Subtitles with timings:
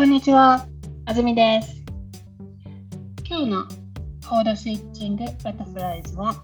[0.00, 0.66] こんにちは、
[1.04, 1.84] あずみです。
[3.28, 3.64] 今日の
[4.26, 6.42] コードスイッチングバタフライズは、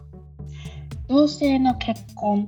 [1.08, 2.44] 同性の結婚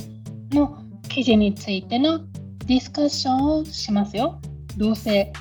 [0.50, 4.38] の記事についてのディスカッションをしますよ。
[4.76, 5.32] 同性、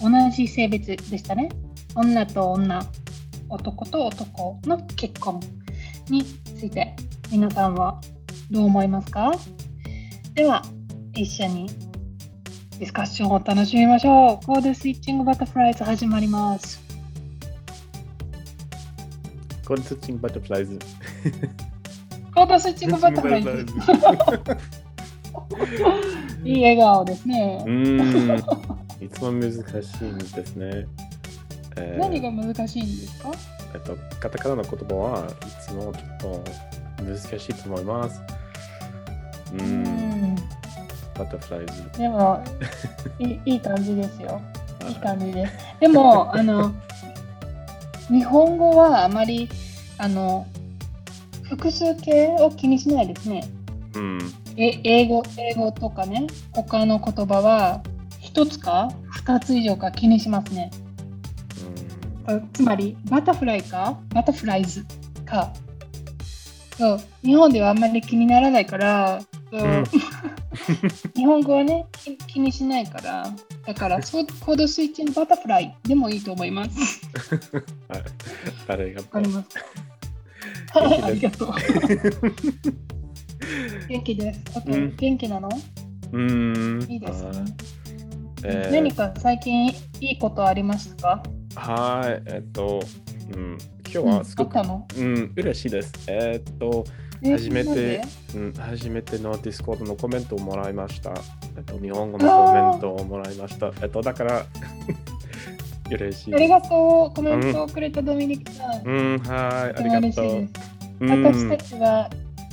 [0.00, 1.48] 同じ性別でしたね。
[1.96, 2.80] 女と女、
[3.48, 5.40] 男と男の結婚
[6.10, 6.94] について
[7.32, 8.00] 皆さんは
[8.52, 9.32] どう思いますか？
[10.34, 10.62] では、
[11.16, 11.66] 一緒に
[12.82, 14.44] ディスカッションを楽しみましょう。
[14.44, 16.82] コードスイッチングバタフライズ始まります。
[19.64, 20.80] コードスイッチングバタフライズ。
[22.34, 23.66] コードスイッチングバタフライズ。
[26.42, 27.70] いい笑顔ですねう。
[27.70, 28.00] ん。
[29.00, 29.60] いつも難し
[30.00, 30.84] いんですね。
[31.76, 33.30] えー何が難しいんですか？
[33.74, 35.32] えっと、カタカナの言葉はい
[35.64, 36.42] つもちょっ
[36.98, 38.20] と難しいと思います。
[39.52, 40.11] う、うんん。
[41.14, 41.98] バタフライズ。
[41.98, 42.42] でも、
[43.18, 44.40] いい いい感じですよ。
[44.88, 45.52] いい感じです。
[45.80, 46.72] でも、 あの、
[48.08, 49.48] 日本語はあまり、
[49.98, 50.46] あの、
[51.42, 53.44] 複数形を気にしないですね。
[53.94, 54.18] うん。
[54.56, 57.82] え英語英語とかね、他の言葉は
[58.20, 60.70] 一つか二つ以上か気にしますね。
[62.26, 64.84] あつまり、バタフライか、バタフライズ
[65.24, 65.52] か。
[66.78, 69.20] そう日本ではあんまり気にならないから、
[69.52, 69.84] そううん。
[71.14, 73.26] 日本語はね気、気にしないから、
[73.66, 77.02] だから、そうコードスイッチのバタフライでもいいと思います。
[77.88, 78.02] はい。
[78.68, 79.18] ありがとう。
[81.04, 81.52] ありがとう。
[83.88, 84.40] 元気です。
[84.66, 84.96] うん。
[84.96, 85.50] 元気なの？
[86.12, 86.86] うん。
[86.88, 87.30] いいですね。
[88.44, 88.72] えー。
[88.72, 89.68] 何か最近
[90.00, 91.22] いいことありましたか？
[91.56, 92.30] はい。
[92.32, 92.80] えっと、
[93.34, 94.86] うん、今日うんはすごく、あったの？
[94.96, 95.92] うん、嬉しいです。
[96.06, 98.02] えっと、え初めて、
[98.34, 101.14] うん、初めてのディスコードのコメントをもらいました。
[101.56, 103.72] えっと、日本語のコメントをもらいました。
[103.80, 104.46] えっと、だから、
[105.90, 106.34] 嬉しい。
[106.34, 107.14] ありがとう。
[107.14, 108.82] コメントをくれたドミニクさん。
[108.84, 110.48] うん、はい、ありがとう
[111.00, 112.10] 私たちは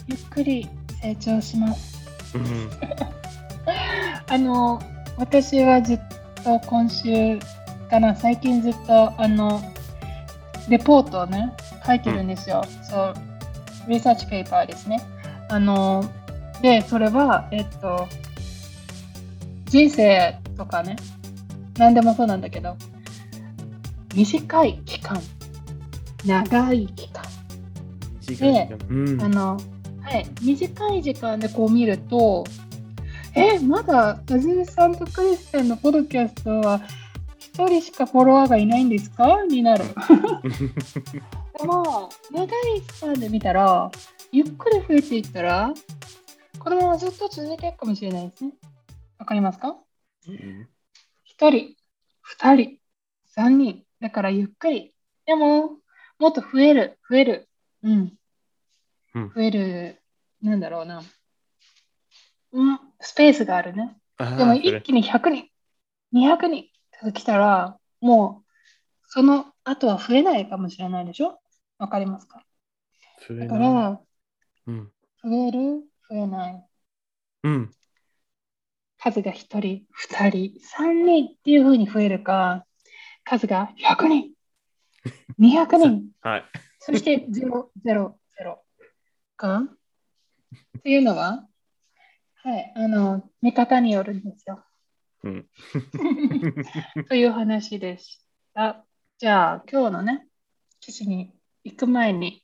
[0.07, 0.67] ゆっくり
[1.01, 1.99] 成長します。
[2.35, 2.69] うん
[4.31, 4.79] あの、
[5.17, 5.99] 私はずっ
[6.43, 7.39] と今週
[7.89, 9.61] かな、最近ずっとあの、
[10.69, 11.51] レポートをね、
[11.85, 12.63] 書いてるんですよ。
[12.83, 13.13] そう、
[13.89, 15.01] リサーチペーパーですね。
[15.49, 16.03] あの、
[16.61, 18.07] で、それは、えっと、
[19.65, 20.95] 人生とかね、
[21.77, 22.75] 何でもそうなんだけど、
[24.15, 25.21] 短い期間、
[26.25, 27.23] 長い期間、
[28.21, 29.57] 時間時間うんあの、
[30.01, 32.43] はい、短い時間でこう見ると、
[33.35, 36.81] え、まだ、あずみさんとクリスチャンのポッドキャストは、
[37.37, 39.43] 一人しかフォロワーがいないんですか？
[39.47, 39.85] になる。
[41.59, 42.49] でも、長い
[42.91, 43.91] スパンで見たら、
[44.31, 45.73] ゆっくり増えていったら、
[46.59, 48.51] このままずっと続いていくかもしれないですね。
[49.17, 49.75] わかりますか？
[50.27, 50.69] うん
[51.23, 51.75] 一人、
[52.21, 52.77] 二人、
[53.25, 53.83] 三人。
[54.01, 54.93] だからゆっくり。
[55.25, 55.77] でも、
[56.17, 57.49] もっと増える、増える。
[57.83, 58.13] うん。
[59.15, 60.01] うん増える、
[60.41, 61.01] なんだろうな。
[62.51, 63.97] うん、スペースがあるね。
[64.17, 65.47] でも一気に100人、
[66.13, 66.65] 200人
[67.01, 68.49] 続きたら、もう、
[69.07, 71.39] その後は増えないかもしれないでしょ？
[71.79, 72.43] わかりますか？
[73.29, 74.01] だから、
[74.67, 74.91] うん
[75.21, 76.65] 増える、増えない。
[77.43, 77.71] うん
[78.97, 82.65] 数が1人、2人、3人っていう風に増えるか、
[83.23, 84.31] 数が100人、
[85.39, 86.45] 200人、はい。
[86.79, 88.57] そして0、0、0
[89.37, 89.59] か？
[90.79, 91.47] っていうのは、
[92.43, 94.63] はい、あの、見方によるんですよ。
[95.23, 95.49] うん
[97.07, 98.21] という話でし
[98.53, 98.85] た。
[99.17, 100.27] じゃあ、今日のね、
[100.79, 101.33] 記事に
[101.63, 102.43] 行く前に、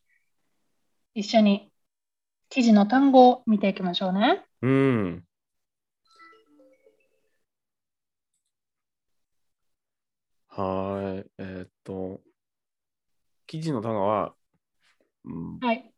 [1.13, 1.71] 一緒に
[2.49, 4.45] 記事の単語を見ていきましょうね。
[4.61, 5.25] うん。
[10.47, 11.29] はい。
[11.37, 12.21] えーっと、
[13.47, 14.33] 記事の単語は、
[15.25, 15.91] うんはい。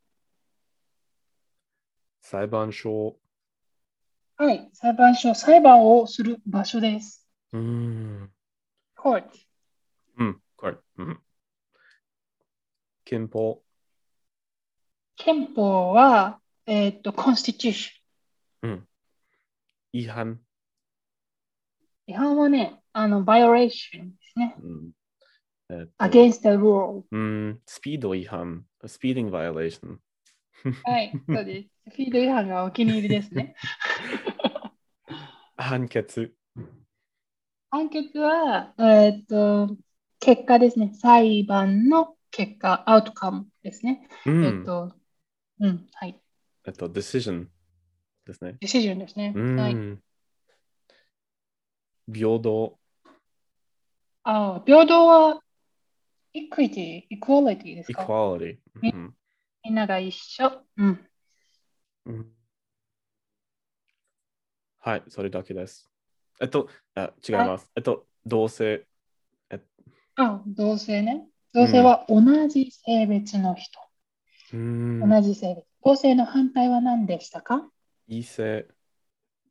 [2.20, 3.16] 裁判所。
[4.36, 4.68] はい。
[4.72, 7.28] 裁判所、裁判をする場所です。
[7.52, 8.30] うん。
[8.96, 9.24] court。
[10.18, 10.40] うん。
[10.56, 10.76] これ。
[10.98, 11.20] うん。
[13.08, 13.62] 憲法。
[15.16, 17.88] 憲法は、えっと、constitution。
[18.64, 18.88] うん。
[19.92, 20.38] 違反。
[22.06, 24.56] 違反はね、あの、violation ですね。
[24.62, 24.90] うん。
[25.70, 27.04] えー against the rule。
[27.10, 27.62] うん。
[27.64, 28.66] スピード違反。
[28.86, 30.00] スピーディングバイオレーション。
[30.84, 31.92] はい、そうです。
[31.92, 33.54] スピード違反がお気に入りですね。
[35.56, 36.34] 判決。
[37.70, 39.78] 判決は、えっと、
[40.20, 40.92] 結果ですね。
[40.92, 44.08] 裁判の結果、アウトカムですね。
[44.26, 44.44] うん。
[44.44, 44.92] えっと、
[45.60, 46.20] うん、はい。
[46.66, 47.46] えっと、decision
[48.26, 48.56] ですね。
[48.60, 49.32] ディシジョンですね。
[49.34, 49.56] うん。
[49.56, 49.76] はい。
[52.12, 52.78] 平等。
[54.24, 55.42] あ平等は
[56.34, 58.58] equity、equality ですか？equality。
[58.80, 59.14] みうん
[59.64, 60.64] みんなが一緒。
[60.76, 61.08] うん。
[62.06, 62.32] うん
[64.80, 65.90] はい、それだけです。
[66.40, 67.70] えっと、あ違います。
[67.76, 68.86] えっと、同性。
[70.14, 71.28] あ、同性ね。
[71.52, 73.80] 同性は同じ性別の人。
[74.52, 75.66] うーん同じ性別。
[75.84, 77.68] 同性の反対は何でしたか？
[78.06, 78.66] 異性。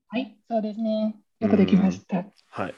[0.09, 1.15] はい、そうですね。
[1.39, 2.25] よくできました。
[2.49, 2.75] はい。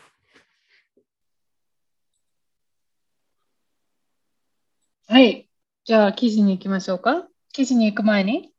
[5.07, 5.50] はい。
[5.86, 7.27] じゃあ、記事に行きましょうか。
[7.51, 8.54] 記事に行く前に。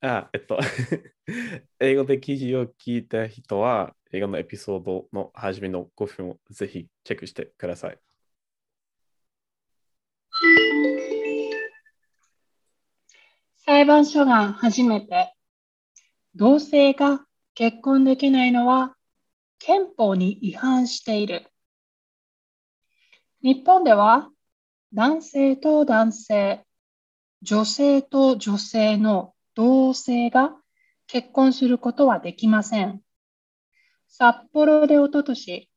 [0.00, 0.58] あ、えっと、
[1.80, 7.98] 英語で記事を聞いた人は、映画のエピソードの初めの5分をぜひチェックしてください。
[13.64, 15.34] 裁判所が初めて
[16.34, 17.24] 同性が
[17.54, 18.96] 結婚できないのは
[19.60, 21.46] 憲法に違反している。
[23.40, 24.30] 日本では
[24.92, 26.66] 男性と男性、
[27.42, 30.56] 女性と女性の同性が
[31.06, 33.00] 結婚することはできません。
[34.08, 35.70] 札幌でおととし、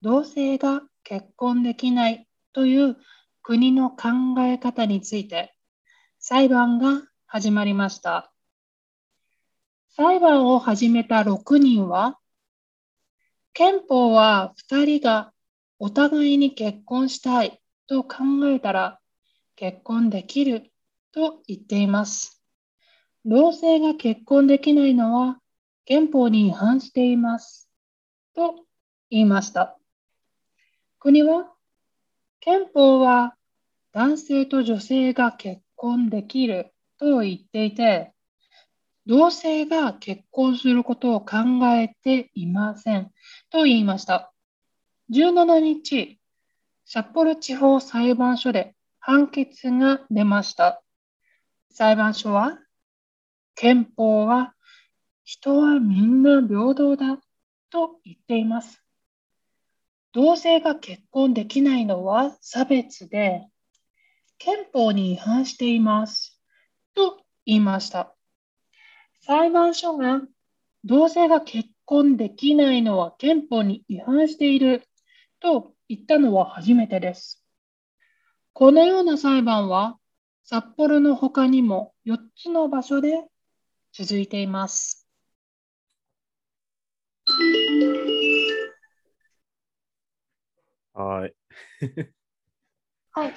[0.00, 2.96] 同性が結婚できないという
[3.42, 4.08] 国の考
[4.38, 5.54] え方について
[6.18, 8.32] 裁判が始まりました。
[9.90, 12.18] 裁判を始めた6人は、
[13.52, 15.34] 憲法は2人が
[15.78, 18.16] お互いに結婚したいと考
[18.46, 18.98] えたら
[19.56, 20.72] 結婚できる
[21.12, 22.42] と言っています。
[23.26, 25.38] 同性が結婚できないのは
[25.84, 27.68] 憲法に違反しています
[28.34, 28.54] と
[29.10, 29.78] 言いました。
[30.98, 31.52] 国は
[32.40, 33.34] 憲法は
[33.92, 38.12] 男性と女性が結婚できると言っていて、
[39.06, 41.36] 同性が結婚することを考
[41.74, 43.10] えていません
[43.50, 44.32] と言いました。
[45.10, 46.20] 17日、
[46.84, 50.82] 札幌地方裁判所で判決が出ました。
[51.70, 52.58] 裁判所は、
[53.54, 54.54] 憲法は
[55.24, 57.18] 人はみんな平等だ
[57.70, 58.82] と言っています。
[60.12, 63.46] 同性が結婚できないのは差別で、
[64.38, 66.37] 憲法に違反しています。
[66.98, 68.12] と言いました。
[69.20, 70.20] 裁判所が
[70.84, 74.82] 同性が結婚できないのは憲法に違反している
[75.38, 77.44] と言ったのは初めてです。
[78.52, 79.96] このような裁判は
[80.42, 83.22] 札幌の他にも4つの場所で
[83.92, 85.06] 続いています。
[90.94, 91.34] はい。
[93.12, 93.34] はい。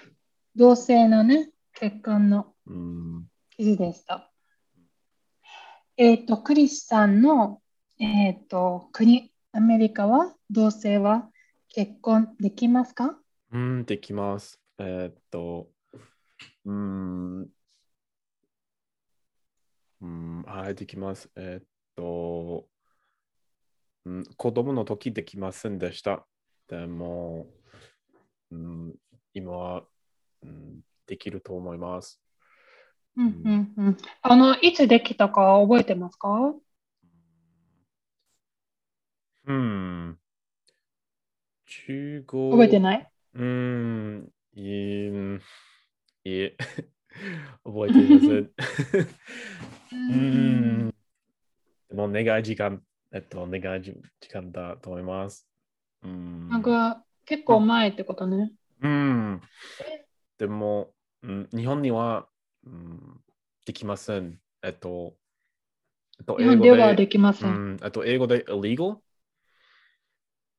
[0.55, 3.30] 同性のね、結婚のうん
[3.61, 4.31] 記事でした。
[5.95, 7.61] えっ、と、クリスさんの、
[7.99, 11.29] えっ、と、国、アメリカは同性は
[11.69, 13.19] 結婚できますか？
[13.51, 14.59] うん、できます。
[14.79, 15.69] えーっと、
[16.65, 17.41] うん、
[20.01, 21.29] うん、はい、できます。
[21.35, 21.65] えっ
[21.95, 22.65] と、
[24.05, 26.25] うん、子供の時できませんでした。
[26.67, 27.45] でも、
[28.49, 28.95] うん、
[29.35, 29.83] 今は、
[30.41, 32.19] うん、できると思います。
[33.17, 33.97] うんうんうん。
[34.21, 36.53] あの、いつできたか覚えてますか？
[39.45, 40.17] うん、
[41.65, 43.11] 中国、覚えてない？
[43.33, 46.55] うん、いい、え、
[47.65, 48.31] 覚えていません。
[48.37, 48.51] う
[49.91, 50.93] うん。
[51.89, 53.93] でも、願い時間、えっと、願い時
[54.29, 55.47] 間だと思います。
[56.03, 56.49] うん。
[56.49, 58.53] なんか、結構前ってことね。
[58.81, 59.41] うん。
[60.37, 62.27] でも、うん、日本には、
[62.65, 63.21] うん、
[63.65, 64.39] できません。
[64.63, 65.15] えっと、
[66.19, 67.45] えっと、日本ではできませ。
[67.45, 68.97] うんん、えっと、英語で illegal?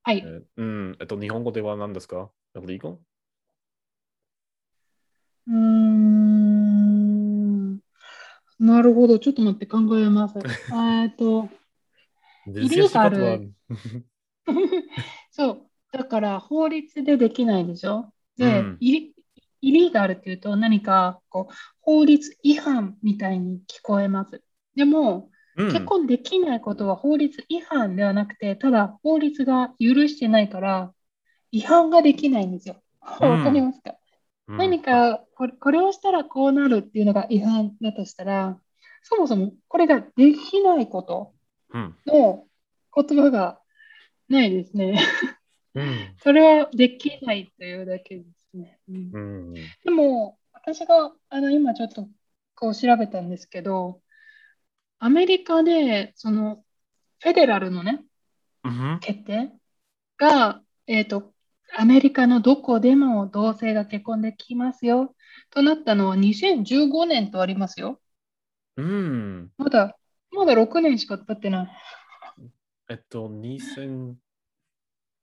[0.03, 0.19] はい。
[0.19, 2.99] えうん、えっと、日本語では何ですか ?illegal?
[5.47, 6.13] うーん。
[8.59, 9.19] なるほど。
[9.19, 10.39] ちょっと待って、考えます。
[10.75, 11.49] えっと、
[12.47, 13.51] 難しいことは illegal
[15.31, 15.67] そう。
[15.93, 18.13] だから、法律でできないでしょ？
[18.37, 18.79] で、うん
[19.63, 24.43] イリーガルっていうと何かこう法律違反みたいに聞こえます。
[24.75, 25.33] でも、うん
[25.71, 30.95] 結婚できないことは法律違反ではなくて、ただ法律が許してないから、
[31.51, 32.77] 違反ができないんですよ。
[33.21, 33.91] うんわかりますか、
[34.49, 38.59] うん何かこれをしたらこうなるっていうのが違反だとしたら、
[39.03, 41.35] そもそもこれができないこと
[41.75, 41.97] うん。
[42.07, 42.47] の
[42.95, 43.61] 言葉が
[44.29, 44.99] ないですね。
[45.75, 46.15] うん。
[46.23, 48.81] それはできないというだけですね。
[48.89, 49.55] うんうん。
[49.55, 52.09] でも、私があの今ちょっと
[52.55, 54.01] こう調べたんですけど、
[54.99, 56.65] アメリカでその
[57.21, 58.05] フェデラルのね、
[58.65, 58.99] うん。
[59.01, 59.53] 決定
[60.17, 61.33] が、ええっ、と、
[61.77, 65.15] アメリカのどこでも同性が結婚できますよ。
[65.51, 68.01] となったのは2015年とありますよ。
[68.77, 69.51] うん。
[69.57, 69.97] まだ、
[70.31, 71.69] まだ6年しか経ってない。
[72.89, 74.15] えっと、2000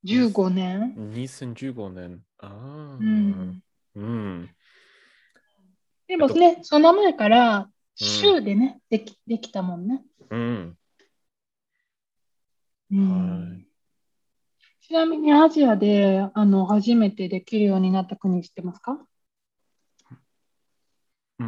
[0.03, 2.23] 15年？2015年。
[2.37, 2.97] ああ。
[2.99, 3.63] うん。
[3.95, 4.49] うん。
[6.07, 10.03] でもね、その前から州でね、でき、できたもんね。
[10.29, 10.77] うん。
[12.91, 13.65] うんはい
[14.81, 18.97] ちなみにアジアであの初めてできるようになった国知ってますか？
[21.39, 21.43] あ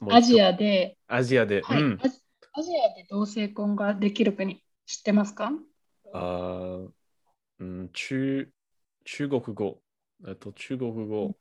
[0.00, 0.48] もうアジア。
[0.48, 1.62] アで、アジアで。
[1.62, 1.98] はい、うん。
[2.00, 5.52] アジアで同性婚ができる国知ってますか？
[6.12, 6.88] あー
[7.58, 8.50] うん、中、
[9.04, 9.80] 中国語。
[10.26, 11.36] えっと、中国語、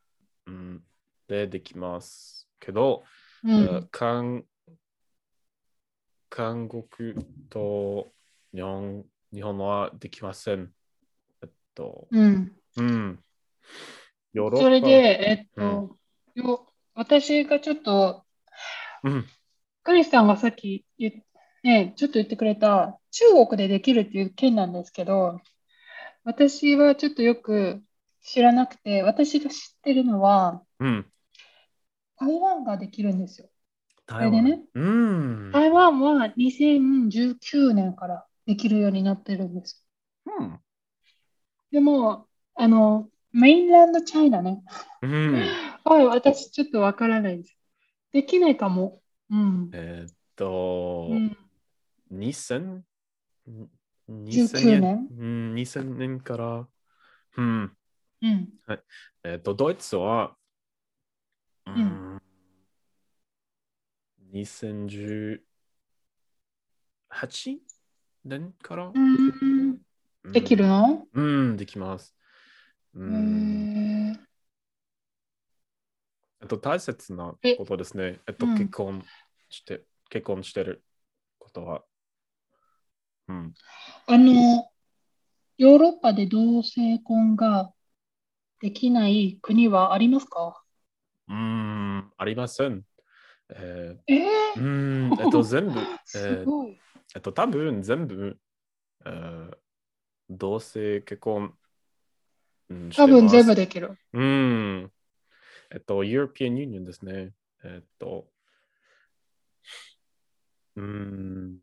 [0.47, 0.83] うん、
[1.27, 3.03] でできますけど、
[3.43, 3.87] うあん。
[3.91, 4.43] 韓
[6.29, 6.85] 韓国
[7.49, 8.11] と
[8.53, 10.71] 日本日本はできません。
[11.41, 12.55] えっと、うん。
[12.77, 13.19] うん。
[14.33, 15.97] ヨーロッパそれで、えっと、
[16.35, 18.25] よ私がちょっと、
[19.03, 19.25] うん、
[19.83, 21.13] クリスさんがさっき言っ
[21.65, 25.41] ね、ちょっと言ってくれた中国でできるっていう件なんですけど、
[26.25, 27.83] 私はちょっとよく
[28.23, 31.05] 知らなくて、私が知ってるのはうん。
[32.17, 33.49] 台湾ができるんですよ。
[34.07, 35.51] 台れでねうん。
[35.53, 39.85] 台湾は2019年からできるようになってるんです。
[40.25, 40.59] うん。
[41.71, 44.63] でも、あの、メインランドチャイナね。
[45.03, 45.47] うん。
[45.83, 47.55] はい、私ちょっとわからないです。
[48.13, 48.99] できないかも。
[49.29, 49.69] うん。
[49.73, 51.37] えっと、うん、
[52.11, 52.81] 2000
[54.07, 55.07] 19年？
[55.09, 56.67] うん、2000年から、
[57.37, 57.77] うん。
[58.21, 58.49] うん。
[59.23, 60.35] えっと、ドイツは、
[61.65, 62.15] ううん。
[62.17, 62.21] ん、
[64.31, 65.41] 2018
[68.23, 69.81] 年から、うん。
[70.31, 71.07] できるの？
[71.13, 72.15] うん、できます。
[72.93, 74.19] うへん、ー。
[76.41, 78.19] えっと、大切なえことですね。
[78.27, 78.55] えっと、うん。
[78.55, 79.03] 結婚
[79.49, 80.83] して、結婚してる
[81.39, 81.83] ことは。
[83.27, 83.53] うん。
[84.07, 84.69] あの、
[85.57, 87.71] ヨーロッパで同性婚が
[88.61, 90.61] できない国はありますか？
[91.27, 92.83] うん、ありません。
[93.49, 96.79] ええー、うん、えっと、全部、 ー、えすーごい。
[97.15, 98.39] えっと、多分全部、
[99.05, 99.57] えー、
[100.29, 101.57] 同性結婚、
[102.69, 103.97] うん、多分全部できる。
[104.13, 104.91] うん。
[105.71, 107.33] えっと、European Union ですね。
[107.63, 108.27] えっと、
[110.75, 111.59] うん。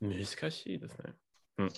[0.00, 1.14] 難しいですね。
[1.58, 1.66] うん。
[1.66, 1.70] ん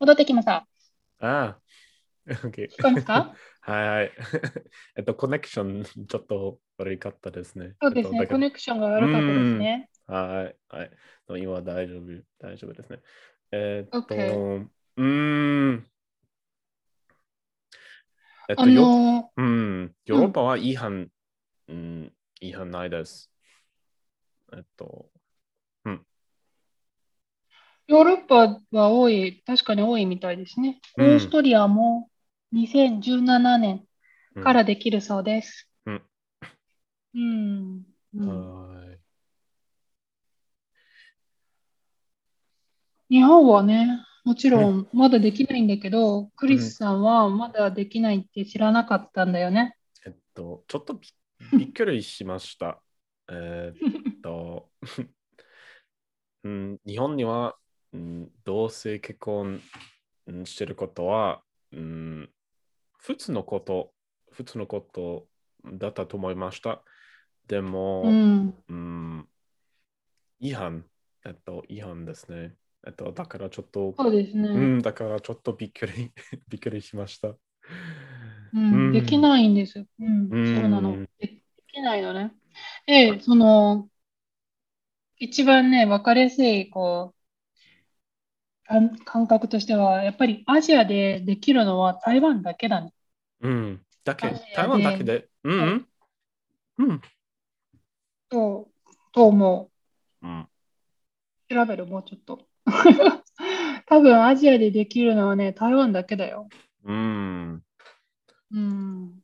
[0.00, 0.66] 戻ってきました。
[1.20, 1.58] ああ、
[2.26, 2.68] OK。
[2.68, 3.34] 聞こえますか？
[3.62, 4.12] はいはい。
[4.98, 7.76] えっと、コネクションちょっと悪かったですね。
[7.80, 8.18] そうですね。
[8.18, 9.88] えっとコネクションが悪かったですね。
[10.06, 10.90] はい、はい。
[11.42, 12.02] 今は大丈夫、
[12.38, 13.00] 大丈夫ですね。
[13.52, 15.90] えーっと、OK うーん。
[18.48, 21.10] えっあと、よ、のうん、ヨーロッパは違反、
[21.68, 23.30] うん、違反ないです。
[24.52, 25.10] えっと、
[27.86, 30.80] ヨーロッパは多い、確かに多いみたいですね。
[30.96, 32.10] オうんーストリアも
[32.52, 33.84] 2017年
[34.36, 35.68] うんからできるそうです。
[35.86, 36.02] うん
[37.14, 37.86] うん。
[38.14, 38.61] うんはい。
[43.12, 49.76] 日本はね、もちろんまだできないんだけど、クリスさんはまだできないって知らなかったんだよね。
[50.06, 51.08] えっと、ちょっとび
[51.58, 52.80] びっくりしました。
[53.28, 54.70] えーっと、
[56.44, 57.54] うん、日本には、
[57.92, 59.60] うん、同性結婚
[60.28, 61.42] うんしてることは、
[61.72, 62.30] うん、
[62.96, 63.92] 普通のこと、
[64.30, 65.28] 普通のこと
[65.66, 66.82] だったと思いました。
[67.46, 68.54] でも、うん。
[68.68, 69.28] うん、
[70.40, 70.86] 違反、
[71.26, 72.56] えっと、違反ですね。
[72.86, 74.48] えっと、だからちょっと、そうですね。
[74.48, 76.12] うん、だからちょっとびっくり、
[76.48, 77.34] びっくりしました。
[78.54, 79.86] うん、できないんです。
[80.00, 80.92] うん、うんそうなの。
[81.18, 82.32] で、できないのね。
[82.86, 83.88] で、その、
[85.16, 87.22] 一番ね、わかりやすい、こう、
[88.64, 92.92] 感感覚としては、やっぱりアジアでできるのは台湾だけだね。
[93.40, 95.86] うん、だけ台湾だけで、うん、
[96.78, 97.02] うん、うん。
[98.28, 98.68] と、
[99.12, 99.70] と思
[100.22, 100.48] うんう。
[101.54, 102.51] 調べる、もうちょっと。
[103.86, 106.48] 多分アジアでできるのはね、台湾だけだよ。
[106.84, 107.62] うん。
[108.50, 109.22] うん。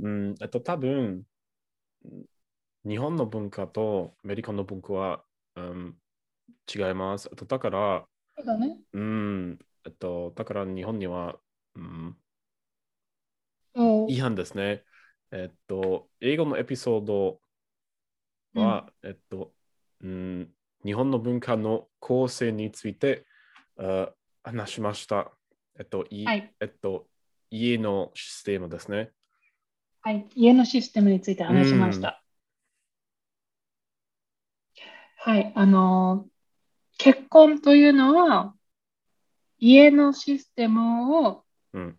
[0.00, 1.24] うん、えっと、多分、
[2.84, 5.24] 日本の文化とアメリカの文化は、
[5.56, 5.96] うん、
[6.74, 7.28] 違います。
[7.30, 8.78] えっと、だから、そうだね。
[8.92, 9.58] うん。
[9.86, 11.38] えっと、だから日本には、
[11.74, 12.16] うん、
[14.08, 14.84] 違反ですね。
[15.30, 17.40] えっと、英語のエピソード
[18.54, 19.52] は、えっと、
[20.00, 20.54] うん、
[20.84, 23.26] 日本の文化の構成について
[23.78, 24.10] あ
[24.42, 25.32] 話しました。
[25.78, 27.06] えっと、いはいえっと、
[27.50, 29.10] 家のシステムですね。
[30.02, 30.26] はい。
[30.34, 32.22] 家のシステムについて話しました。
[35.16, 35.52] はい。
[35.54, 36.26] あの、
[36.98, 38.54] 結婚というのは、
[39.58, 41.98] 家のシステムをうん。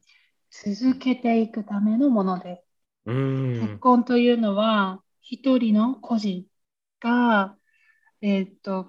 [0.52, 2.64] 続けていくためのものです。
[3.08, 3.80] う結ん。
[3.80, 6.46] 婚というのは、一人の個人
[7.02, 7.58] が、
[8.22, 8.88] えーっと、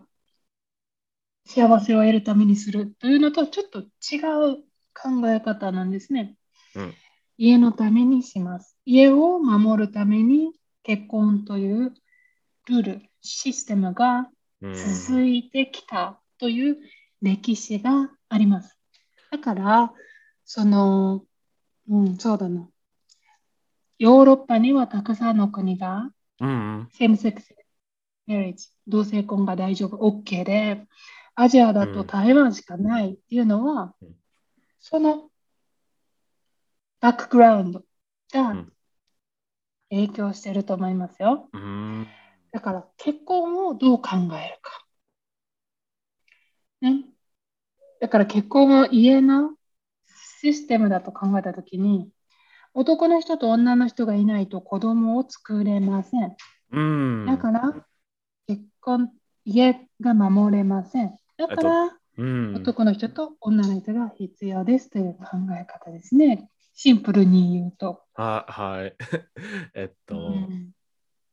[1.45, 4.18] 幸せを得るためにするというのとちょっと違
[4.52, 4.64] う
[4.95, 6.37] 考え方なんですね。
[6.75, 6.95] うん
[7.38, 8.78] 家のためにします。
[8.87, 10.52] 家を守るために
[10.83, 11.92] 結婚という
[12.66, 14.30] ルール、システムが
[14.62, 16.78] うん続いてきたという
[17.21, 18.78] 歴史があります。
[19.30, 19.92] だから、
[20.47, 21.25] その、
[21.88, 22.66] うん、そうだな。
[23.99, 26.88] ヨーロッパにはたくさんの国がうん。
[26.92, 27.54] セームセックス
[28.26, 30.87] メリッジ、同性婚が大丈夫、OK で、
[31.35, 34.16] アジアだと台湾しかないっていうのは、うん
[34.88, 35.30] その
[37.00, 37.83] バックグラウンド
[38.33, 38.73] がうん
[39.90, 41.49] 影響してると思いますよ。
[41.52, 42.06] うん。
[42.52, 44.28] だから結婚をどう考える
[44.62, 44.85] か。
[46.80, 47.04] ね。
[48.00, 49.54] だから結婚を家の
[50.40, 52.09] システムだと考えたときに、
[52.75, 56.37] 男の人と女の人がいないと子供を作れません。
[56.73, 57.26] うん。
[57.26, 57.87] だから、
[58.47, 59.12] 結婚、
[59.45, 61.17] 家が守れません。
[61.37, 62.55] だから、うん。
[62.55, 66.49] 男の人と女の人が必要ですという考え方ですね。
[66.75, 68.03] シンプルに言うと。
[68.15, 68.97] ははい。
[69.75, 70.73] えっと、うん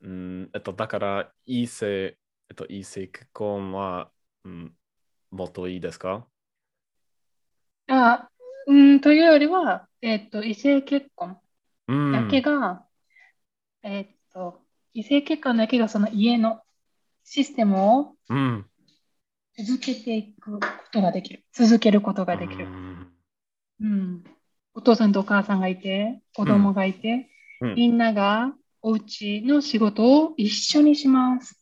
[0.02, 2.18] うん、えっと、だから、異性、
[2.50, 4.12] えっと、異性結婚は、
[4.44, 4.76] うん、
[5.32, 6.28] もっといいですか？
[7.88, 8.30] あ
[8.68, 11.40] うん、というよりは、えっと、異性結婚
[11.88, 12.12] うん。
[12.12, 12.86] だけが、
[13.82, 14.62] えっと、
[14.94, 16.62] 異性結婚だけがその家の
[17.24, 18.66] システムをうん。
[19.56, 21.44] 続けていくことができる。
[21.54, 22.70] 続けることができるう。
[22.70, 23.08] ん
[23.82, 24.24] うん。
[24.74, 27.30] お父さんとお母さんがいて、子供がいて、
[27.62, 31.58] うんみんながお家の仕事を一緒にします。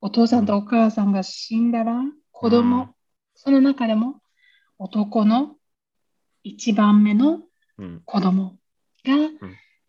[0.00, 1.94] お父さんとお母さんが死んだら、
[2.30, 2.94] 子供、うん
[3.40, 4.20] その中でも
[4.78, 5.54] 男の
[6.42, 7.40] 一番目の
[7.78, 8.02] うん。
[8.04, 8.58] 子供
[9.04, 9.14] が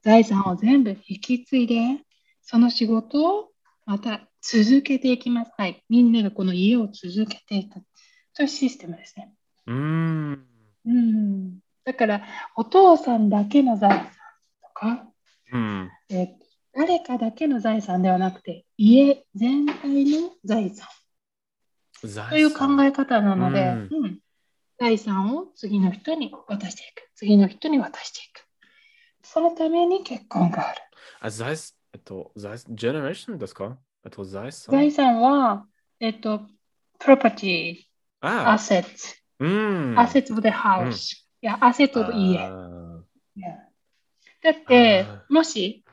[0.04, 1.75] 財産を全部引き継いで、
[2.41, 3.49] その仕事を
[3.86, 5.52] また続けていきます。
[5.58, 5.84] はい。
[5.89, 7.82] みんながこの家を続けていく
[8.34, 9.34] というシステムですね。
[9.67, 10.45] うん。
[10.86, 11.60] うん。
[11.84, 12.25] だから、
[12.56, 14.06] お父さんだけの財産
[14.63, 15.06] とか、
[15.52, 15.91] うん。
[16.10, 16.28] えー
[16.71, 20.88] 誰かだけの財産ではなくて、家全体の財産
[22.30, 23.63] という考え方なので、う
[23.99, 24.19] んうん
[24.80, 27.10] 財産を次の人に渡していく。
[27.15, 28.47] 次の人に渡していく。
[29.23, 30.82] そのために結婚がある。
[31.19, 33.78] あ、財産、えっと、財産、ジェネレーションですか？
[34.06, 35.66] えっと、財産財産は、
[36.00, 36.42] えっと、
[37.00, 37.78] property,
[38.22, 39.96] あ assets, うん。
[39.98, 41.16] assets of the house.
[41.42, 42.40] いや、assets of 家。
[42.40, 43.04] あ
[43.36, 43.56] いや
[44.42, 45.84] だってあ、もし、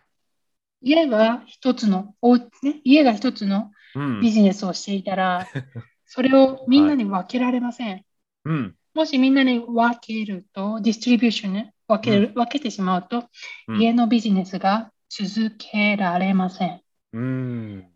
[0.81, 3.73] 家が一つの、おうね、家が一つの
[4.21, 5.47] ビジネスをしていたら、
[6.07, 8.05] それをみんなに分けられません。
[8.45, 8.77] うん。
[8.95, 13.29] もしみんなに分けると、ディストリビューションね、分ける、分けてしまうと、
[13.69, 16.81] うん家のビジネスが続けられません。
[17.13, 17.96] うん。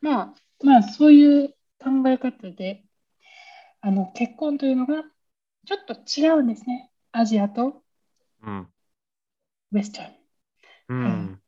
[0.00, 2.84] まあ、まあ、そういう考え方で、
[3.80, 5.04] あの、結婚というのが
[5.66, 6.90] ちょっと違うんですね。
[7.12, 7.82] アジアと
[8.42, 8.68] うん。
[9.72, 10.14] ウェスタン。
[10.88, 11.40] うん。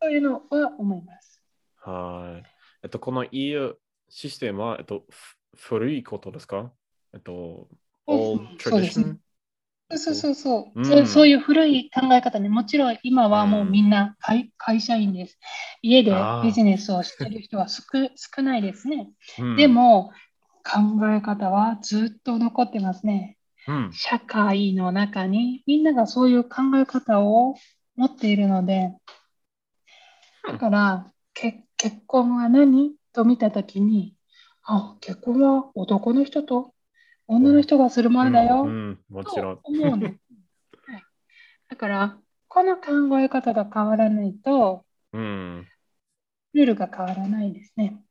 [0.00, 1.42] というのは思います。
[1.76, 2.46] はい。
[2.82, 3.76] えっと、この EU
[4.08, 6.72] システムは、えっと、ふ古いことですか？
[7.12, 7.68] えっと、
[8.06, 9.23] うん old そうですね tradition?
[9.98, 11.06] そうそうそう、うんそう。
[11.06, 12.48] そういう古い考え方ね。
[12.48, 15.38] もちろん今はもうみんな会会社員です。
[15.82, 17.82] 家でビジネスをしてる人は少
[18.16, 19.10] 少ないですね。
[19.38, 20.12] うんで、も
[20.64, 20.80] 考
[21.10, 23.36] え方はずっと残ってますね。
[23.68, 23.90] うん。
[23.92, 27.54] 社会の中にみんながそういう考え方を
[27.96, 28.92] 持っているので、
[30.46, 32.92] だからけ結婚は何？
[33.14, 34.16] と見たときに、
[34.64, 36.73] あ、結婚は男の人と
[37.26, 38.62] 女の人がするものだよ。
[38.64, 39.62] うんうんもちろんと。
[39.64, 39.96] 思うの。
[40.86, 41.02] はい、
[41.68, 45.66] だから、この考え方が変わらないと、うん。
[46.54, 48.02] ルールが変わらないですね。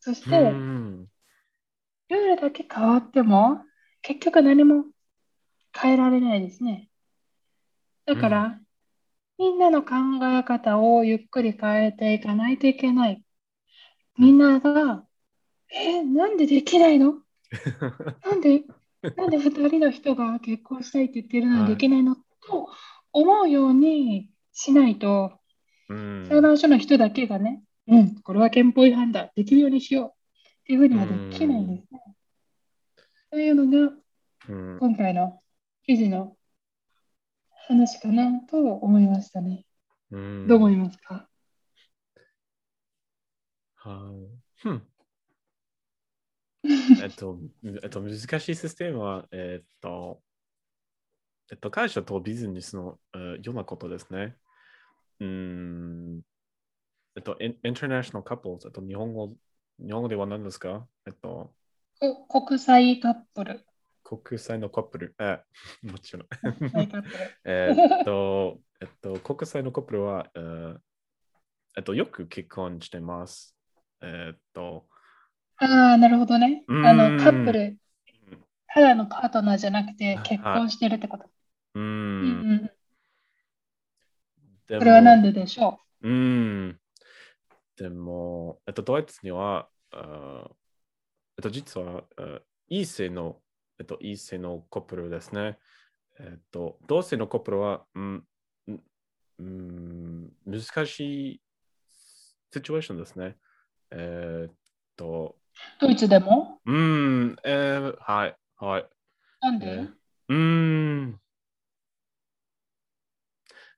[0.00, 1.08] そして、うルん。
[2.08, 3.64] ールだけ変わっても、
[4.02, 4.84] 結局何も
[5.72, 6.90] 変えられないですね。
[8.06, 8.60] だから、
[9.38, 13.24] みんなの考え方をゆっくり変えていかないといけない。
[14.18, 15.06] みんなが
[15.70, 17.22] え、なんでできないの？
[18.24, 18.64] なんで、
[19.16, 22.68] なんで2人の人が結婚したいって言ってるのにできないの、と
[23.12, 25.32] 思うようにしないと、
[25.88, 32.00] うん裁判所の人だけがね、うん、これは憲法違反だ、できるようにしようっていうふうにはできないんですね。
[33.32, 33.92] そういうのが
[34.48, 35.40] うん今回の
[35.84, 36.36] 記事の
[37.68, 39.64] 話かなと思いましたね。
[40.10, 41.28] うんどう思いますか？
[43.76, 44.40] はい。
[44.56, 44.89] ふん
[46.64, 50.20] えっと、えっと、難しいシステムは、えっと、
[51.50, 54.36] えっと、会社とビジネスの、えーようなことですね。
[55.20, 56.20] うーん。
[57.16, 59.34] えっと、インターナショナルカップル、えっと、日本語、
[59.78, 60.86] 日本語では何ですか？
[61.06, 61.52] えっと、
[62.28, 63.64] こ国際カップル。
[64.04, 65.14] 国際のカップル。
[65.18, 65.40] え、
[65.82, 66.26] もちろん。
[67.44, 70.78] えっと、えっと、国際のカップルは、えー
[71.76, 73.56] えっと、よく結婚してます。
[74.02, 74.86] えっと、
[75.60, 76.64] ああ、なるほどね。
[76.66, 77.78] うんあの、カップル、
[78.68, 81.30] ただのパートナーじゃなくてはい結婚してるってこと。
[81.74, 82.26] うんう
[82.66, 82.70] ん
[84.68, 86.08] それは何でででしょう？
[86.08, 86.80] ん。
[87.76, 90.48] でも、えっと、ドイツには、あー
[91.38, 92.04] えっと、実は、
[92.68, 93.42] 異性の、
[93.78, 95.58] えっと、異性のカップルですね。
[96.20, 98.24] えっと、同性のカップルは、うん、
[98.68, 98.82] うん
[99.38, 101.00] うん、難し
[101.32, 101.40] い
[102.52, 103.36] シチュエーションですね。
[103.90, 104.54] えっ
[104.96, 105.39] と、う
[105.80, 106.60] ドイツでも？
[106.66, 108.86] うん、えー、はい、はい。
[109.40, 109.88] なんで、えー
[110.28, 111.20] うーん。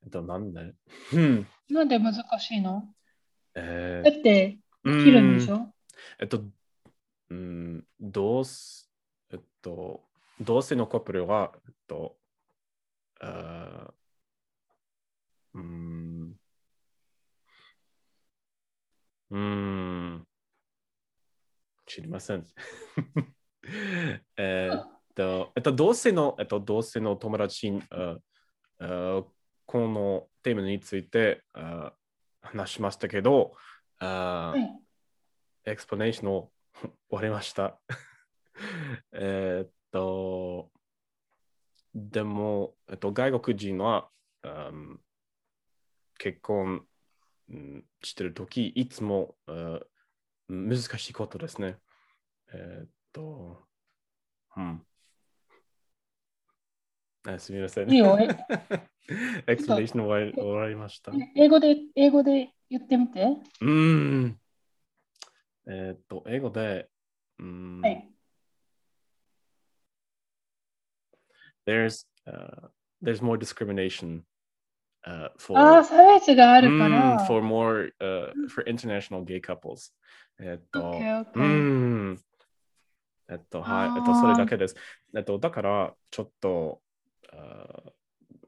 [0.05, 0.75] えっと、なんで？
[1.14, 1.47] うん。
[1.71, 2.85] なんで難しいの？
[3.55, 5.55] えーだって、うできるんでしん。
[5.55, 5.73] ょ
[6.21, 6.42] えっと、
[7.31, 8.90] うん、どうす、
[9.33, 10.03] えっと、
[10.40, 12.16] 同性のカップルは、えっと、
[13.21, 13.92] あー
[15.55, 16.33] うーん、
[19.31, 20.27] うーん、
[21.92, 22.46] 知りません。
[24.38, 27.88] えーっと、えっと、同性の、えっと、同性の友達に、こ
[28.78, 31.92] のテーマについてあ
[32.40, 33.55] 話しましたけど、
[33.98, 34.81] あはい。
[35.66, 36.50] エクスプレネーションを
[36.83, 37.78] 終わりました。
[39.12, 40.70] えーっと、
[41.94, 44.11] でも、えっと、外国人は、
[44.44, 45.00] うん
[46.18, 46.87] 結婚
[47.50, 49.87] うんしてるとき、いつも、うん
[50.53, 51.79] 難しいことですね。
[52.53, 53.67] えーっと、
[54.55, 54.87] うん。
[57.25, 57.91] あすみません。
[57.91, 58.29] いいよ え
[59.47, 61.12] エクスプレネーション終わり終わりました。
[61.35, 63.23] 英語で、英語で言ってみて。
[63.61, 64.41] うーん。
[65.69, 66.91] えーっと、英語で、
[67.38, 68.12] うーんはい。
[71.67, 72.69] there's, uh,
[73.03, 74.23] there's more discrimination
[75.07, 77.25] uh, for, ああ、差別があるか Mm, ら。
[77.27, 79.93] for more, uh, for international gay couples.
[80.41, 81.45] えーっと、OK, OK うー
[82.12, 82.21] ん。
[83.31, 84.77] えっと、はい、えっと、それだけです。
[85.17, 86.81] えっと、だから、ちょっと、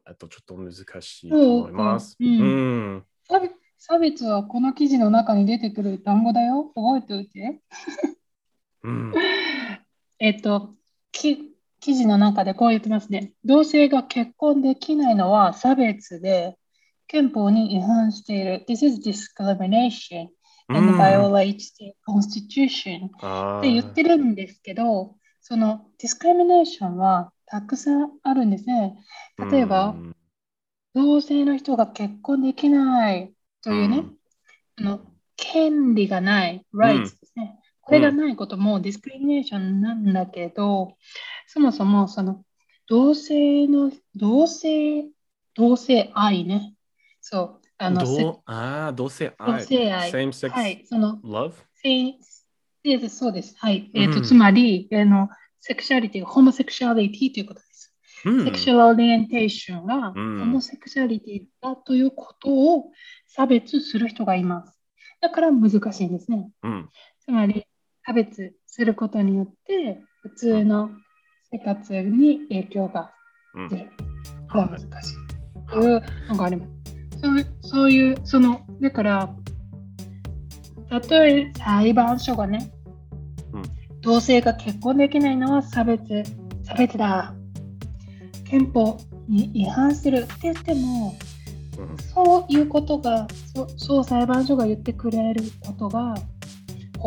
[0.06, 2.16] えっと、ちょっと難しいと思います。
[2.20, 2.44] うんう
[2.96, 3.06] ん
[3.86, 6.72] 差別はこの記事の中に出てくる単語だよ。
[6.74, 7.60] 覚えておいて。
[8.82, 9.12] うん
[10.18, 10.74] えっと、
[11.12, 11.53] き
[11.84, 13.34] 記事の中でこう言ってますね。
[13.44, 16.56] 同性が結婚できないのは差別で、
[17.08, 18.64] 憲法に違反している。
[18.66, 20.28] This is discrimination
[20.70, 23.08] うん and violates the constitution
[23.58, 28.96] って言ってるんですけど、そのディスクリミネーションはたくさんあるんですね。
[29.50, 30.16] 例えば、うん
[30.94, 34.04] 同性の人が結婚できないというね、
[34.76, 35.00] あの
[35.36, 37.23] 権利がない、rights。
[37.86, 40.96] これがないこともディスクリミネーションなんだけど、
[41.46, 42.44] そもそもその
[42.88, 45.06] 同性の、同性、
[45.54, 46.74] 同性愛ね。
[47.20, 49.64] そう、あの、せどうああ、同性同愛。
[49.64, 50.10] 性愛。
[50.10, 51.52] same sex はい、その、love?
[53.08, 53.54] そうです。
[53.58, 53.90] はい。
[53.94, 55.28] えっ、と、うんつまり、あの、
[55.60, 57.94] セクシャリティ、ホモセクシャリティということです。
[58.26, 62.90] うんセクシャルオリエンテーションが、うんホモセクシャリティだということを
[63.26, 64.78] 差別する人がいます。
[65.20, 66.50] だから難しいんですね。
[66.62, 66.88] うん
[67.20, 67.66] つまり、
[68.06, 70.90] 差別することによって、普通の
[71.50, 73.12] 生活に影響が
[73.54, 73.90] うん出る。
[74.50, 75.14] これは難しい。
[75.70, 76.72] というのがあります。
[77.22, 79.34] そうそういう、その、だから、
[81.08, 82.70] 例え裁判所がね、
[83.52, 83.62] うん
[84.02, 86.04] 同性が結婚できないのは差別、
[86.64, 87.34] 差別だ。
[88.44, 91.14] 憲法に違反してるって言っても、
[91.78, 93.26] うんそういうことが、
[93.78, 96.14] そう裁判所が言ってくれることが、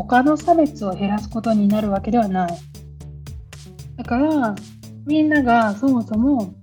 [0.03, 2.57] 他の差別を減らすことになるわけではない。
[3.95, 4.55] だから、
[5.07, 6.53] みんながそもそも、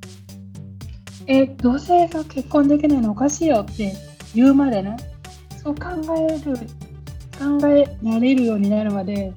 [1.27, 3.93] え、同性が結婚できないのおかしいよって
[4.37, 4.97] 言うまでね、
[5.61, 6.57] そう考える、
[7.37, 9.33] 考えられるようになるまで、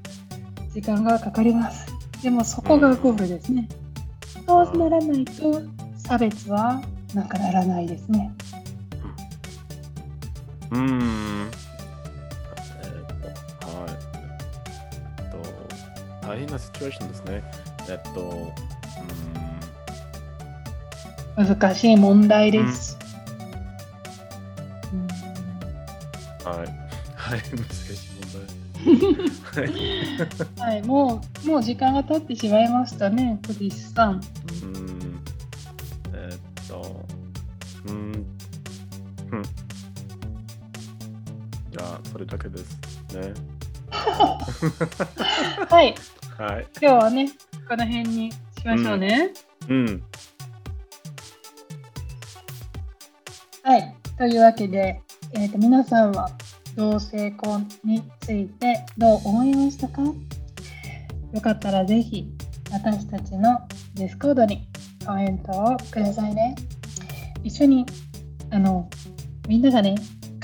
[0.75, 1.91] 時間がかかります。
[2.21, 3.67] でもそこがゴールですね。
[4.45, 5.59] そうならないと
[5.97, 6.83] 差別は
[7.15, 8.31] なくならないですね。
[10.69, 11.49] うん。
[16.27, 17.41] 大変なシチュエーションですね。
[17.89, 21.47] えっと、うーん。
[21.47, 22.97] 難しい問題です。
[24.91, 25.07] うん
[26.51, 26.67] はい。
[27.15, 28.33] はい、難しい問
[29.55, 29.71] 題。
[30.59, 30.75] はい。
[30.75, 34.15] はい、もうもう時間が経ってしまいましたね、クリスさん。
[34.15, 35.23] うーん。
[36.13, 37.05] えーっと、
[37.85, 37.95] うーん。
[37.95, 39.43] うん。
[41.71, 42.77] じゃあ、それだけです
[43.13, 43.56] ね。
[43.91, 45.95] はい、
[46.37, 46.67] はい。
[46.81, 47.29] 今日はね、
[47.67, 49.31] この辺にしましょうね。
[49.69, 50.03] うん。
[53.63, 55.01] はい、というわけで、
[55.33, 56.29] えー、と皆さんは
[56.75, 60.01] 同性婚についてどう思いましたか？
[60.01, 62.27] よかったらぜひ
[62.71, 63.59] 私たちの
[63.95, 64.67] ディスコードに
[65.05, 66.55] コメントをくださいね。
[67.43, 67.85] 一緒に
[68.51, 68.89] あの
[69.47, 69.95] みんながね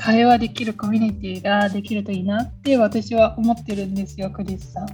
[0.03, 4.85] 会話できるコミュニティができるといいなって私は思ってるんですよ、クリスさん。
[4.85, 4.87] ん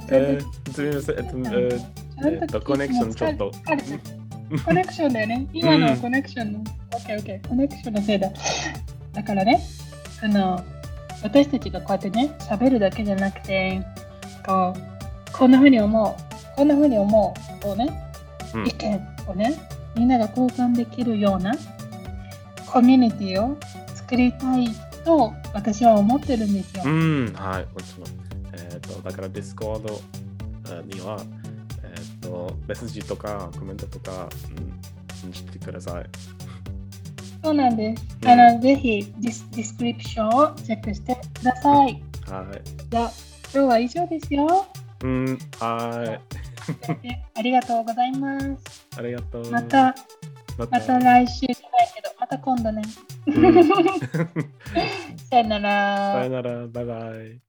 [0.00, 1.18] とえー、すみません。
[1.18, 3.52] えっと、えーっとコネクションちょっと
[4.64, 5.46] コネクションだよね。
[5.52, 6.60] 今のコネクションの。
[6.60, 7.48] オッケーオッケー。
[7.48, 8.30] コネクションのせいだ。
[9.12, 9.60] だからね、
[10.22, 10.64] あの、
[11.22, 13.82] 私たちがこうやってね、喋るだけじゃなくて、
[14.46, 17.88] こう、こんな風に思う、こんな風に思う、こうね、
[18.54, 19.54] うん意見をね、
[19.94, 21.54] みんなが交換できるような
[22.66, 23.56] コミュニティを
[23.94, 24.68] 作りたい
[25.04, 26.82] と私は思ってるんですよ。
[26.86, 28.30] うん、はい、もちろん。
[28.52, 30.00] えっ、と、だから、ディスコード
[30.66, 31.20] えーには、
[31.82, 34.28] えっ、と、メッセージとかコメントとか、
[35.24, 36.04] うん、してください。
[37.42, 38.06] そうなんです。
[38.22, 42.02] うんあの、ぜひ des、description をチェックしてください。
[42.28, 42.62] はい。
[42.90, 43.12] じゃあ、
[43.52, 44.66] 今日は以上ですよ。
[45.02, 46.39] うん、はい。
[47.02, 48.86] でありがとうございます。
[48.96, 49.50] ありがとう。
[49.50, 49.94] また、
[50.58, 52.82] ままた来週じゃないけど、また今度ね。
[53.26, 53.54] うん
[55.30, 56.12] さよなら。
[56.14, 57.40] さよなら、バイバイ。